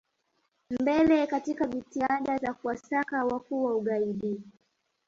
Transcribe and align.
mbele 0.69 1.27
katika 1.27 1.67
jitihada 1.67 2.37
za 2.37 2.53
kuwasaka 2.53 3.25
wakuu 3.25 3.63
wa 3.63 3.75
ugaidi 3.75 4.41